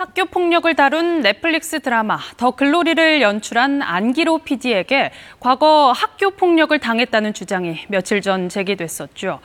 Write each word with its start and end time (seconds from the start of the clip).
학교 0.00 0.24
폭력을 0.24 0.74
다룬 0.76 1.20
넷플릭스 1.20 1.78
드라마 1.80 2.18
더 2.38 2.52
글로리를 2.52 3.20
연출한 3.20 3.82
안기로 3.82 4.38
PD에게 4.38 5.10
과거 5.40 5.92
학교 5.92 6.30
폭력을 6.30 6.76
당했다는 6.78 7.34
주장이 7.34 7.84
며칠 7.88 8.22
전 8.22 8.48
제기됐었죠. 8.48 9.40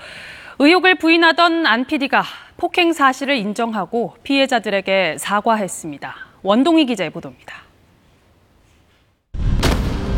의혹을 0.60 0.96
부인하던 0.96 1.66
안 1.66 1.84
PD가 1.84 2.24
폭행 2.56 2.94
사실을 2.94 3.36
인정하고 3.36 4.16
피해자들에게 4.24 5.18
사과했습니다. 5.20 6.16
원동희 6.42 6.86
기자의 6.86 7.10
보도입니다. 7.10 7.54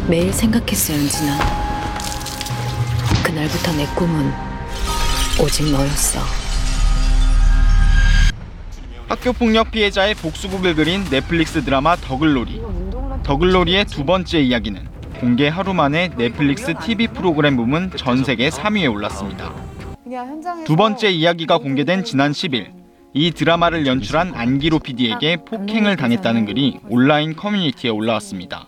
매일 0.07 0.31
생각했어, 0.31 0.93
연진아. 0.93 1.39
그날부터 3.25 3.71
내 3.75 3.87
꿈은 3.95 4.31
오직 5.41 5.63
너였어. 5.71 6.46
학교 9.07 9.31
폭력 9.31 9.71
피해자의 9.71 10.15
복수극을 10.15 10.75
그린 10.75 11.05
넷플릭스 11.05 11.63
드라마 11.63 11.95
더글로리. 11.95 12.61
더글로리의 13.23 13.85
두 13.85 14.03
번째 14.03 14.41
이야기는 14.41 14.85
공개 15.21 15.47
하루 15.47 15.73
만에 15.73 16.09
넷플릭스 16.17 16.73
TV 16.83 17.07
프로그램 17.07 17.55
부문 17.55 17.89
전 17.95 18.25
세계 18.25 18.49
3위에 18.49 18.91
올랐습니다. 18.93 19.53
두 20.65 20.75
번째 20.75 21.09
이야기가 21.09 21.59
공개된 21.59 22.03
지난 22.03 22.33
10일 22.33 22.73
이 23.13 23.31
드라마를 23.31 23.87
연출한 23.87 24.33
안기로 24.35 24.79
PD에게 24.79 25.37
폭행을 25.37 25.95
당했다는 25.95 26.45
글이 26.45 26.79
온라인 26.89 27.33
커뮤니티에 27.33 27.89
올라왔습니다. 27.89 28.67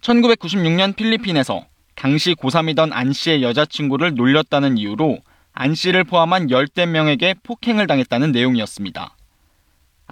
1996년 0.00 0.94
필리핀에서 0.94 1.66
당시 1.96 2.34
고3이던 2.34 2.90
안 2.92 3.12
씨의 3.12 3.42
여자친구를 3.42 4.14
놀렸다는 4.14 4.78
이유로 4.78 5.18
안 5.52 5.74
씨를 5.74 6.04
포함한 6.04 6.46
10대 6.46 6.86
명에게 6.86 7.34
폭행을 7.42 7.88
당했다는 7.88 8.30
내용이었습니다. 8.30 9.16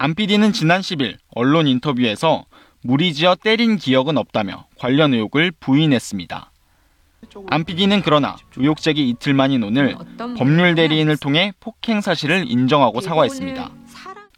안 0.01 0.15
PD는 0.15 0.53
지난 0.53 0.79
10일 0.79 1.17
언론 1.35 1.67
인터뷰에서 1.67 2.45
무리지어 2.83 3.35
때린 3.35 3.75
기억은 3.75 4.17
없다며 4.17 4.65
관련 4.77 5.13
의혹을 5.13 5.51
부인했습니다. 5.59 6.53
안 7.49 7.65
PD는 7.65 8.01
그러나 8.01 8.37
의혹 8.55 8.77
제기 8.77 9.09
이틀 9.09 9.33
만인 9.33 9.61
오늘 9.61 9.97
법률 10.37 10.75
대리인을 10.75 11.17
통해 11.17 11.51
폭행 11.59 11.99
사실을 11.99 12.49
인정하고 12.49 13.01
사과했습니다. 13.01 13.71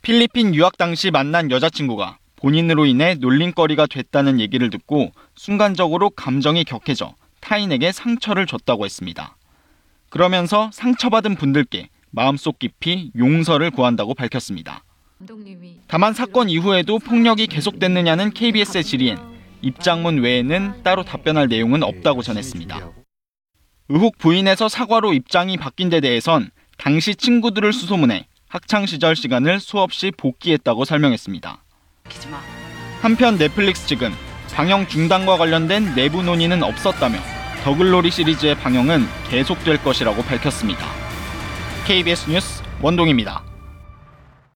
필리핀 0.01 0.55
유학 0.55 0.79
당시 0.79 1.11
만난 1.11 1.51
여자친구가 1.51 2.17
본인으로 2.37 2.87
인해 2.87 3.13
놀림거리가 3.13 3.85
됐다는 3.85 4.39
얘기를 4.39 4.71
듣고 4.71 5.11
순간적으로 5.35 6.09
감정이 6.09 6.63
격해져 6.63 7.13
타인에게 7.39 7.91
상처를 7.91 8.47
줬다고 8.47 8.85
했습니다. 8.85 9.37
그러면서 10.09 10.71
상처받은 10.73 11.35
분들께 11.35 11.89
마음속 12.09 12.57
깊이 12.57 13.11
용서를 13.15 13.69
구한다고 13.69 14.15
밝혔습니다. 14.15 14.83
다만 15.87 16.13
사건 16.13 16.49
이후에도 16.49 16.99
폭력이 16.99 17.47
계속됐느냐는 17.47 18.31
KBS의 18.31 18.83
질의엔 18.83 19.17
입장문 19.61 20.19
외에는 20.19 20.83
따로 20.83 21.03
답변할 21.03 21.47
내용은 21.47 21.83
없다고 21.83 22.21
전했습니다. 22.21 22.91
의혹 23.89 24.17
부인에서 24.17 24.69
사과로 24.69 25.13
입장이 25.13 25.57
바뀐 25.57 25.89
데 25.89 25.99
대해선 25.99 26.49
당시 26.77 27.15
친구들을 27.15 27.73
수소문해 27.73 28.27
학창 28.47 28.85
시절 28.85 29.15
시간을 29.15 29.59
수없이 29.59 30.11
복귀했다고 30.15 30.85
설명했습니다. 30.85 31.63
한편 33.01 33.37
넷플릭스 33.37 33.87
측은 33.87 34.11
방영 34.53 34.87
중단과 34.87 35.37
관련된 35.37 35.95
내부 35.95 36.23
논의는 36.23 36.63
없었다며 36.63 37.17
더글로리 37.63 38.11
시리즈의 38.11 38.55
방영은 38.55 39.05
계속될 39.29 39.83
것이라고 39.83 40.23
밝혔습니다. 40.23 40.85
KBS 41.85 42.29
뉴스 42.29 42.63
원동입니다. 42.81 43.50